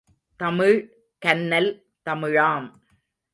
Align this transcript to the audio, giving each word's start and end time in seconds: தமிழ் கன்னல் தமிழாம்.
தமிழ் 0.35 0.77
கன்னல் 1.17 1.71
தமிழாம். 2.09 2.67